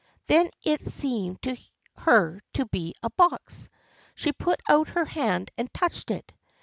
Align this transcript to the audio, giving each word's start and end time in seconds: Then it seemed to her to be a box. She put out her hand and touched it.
Then 0.25 0.49
it 0.63 0.81
seemed 0.81 1.43
to 1.43 1.55
her 1.95 2.41
to 2.53 2.65
be 2.65 2.95
a 3.03 3.11
box. 3.11 3.69
She 4.15 4.33
put 4.33 4.59
out 4.67 4.87
her 4.87 5.05
hand 5.05 5.51
and 5.59 5.71
touched 5.71 6.09
it. 6.09 6.33